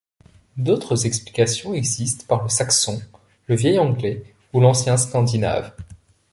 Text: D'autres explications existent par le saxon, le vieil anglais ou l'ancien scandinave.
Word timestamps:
D'autres 0.57 1.05
explications 1.05 1.75
existent 1.75 2.25
par 2.27 2.41
le 2.41 2.49
saxon, 2.49 3.03
le 3.45 3.53
vieil 3.55 3.77
anglais 3.77 4.23
ou 4.51 4.59
l'ancien 4.59 4.97
scandinave. 4.97 5.75